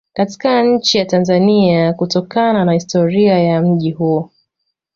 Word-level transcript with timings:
Katika 0.13 0.63
nchi 0.63 0.97
ya 0.97 1.05
Tanzania 1.05 1.93
kutokana 1.93 2.65
na 2.65 2.73
historia 2.73 3.39
ya 3.39 3.61
mji 3.61 3.91
huo 3.91 4.31